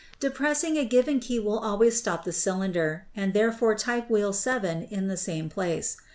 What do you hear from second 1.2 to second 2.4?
will always stop the